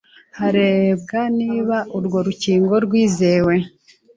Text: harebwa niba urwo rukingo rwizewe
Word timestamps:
harebwa 0.37 1.21
niba 1.39 1.77
urwo 1.97 2.17
rukingo 2.27 2.73
rwizewe 2.85 3.55